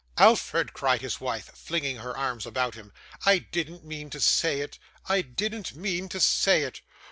[0.17, 2.91] 'Alfred,' cried his wife, flinging her arms about him,
[3.27, 6.81] 'I didn't mean to say it, I didn't mean to say it!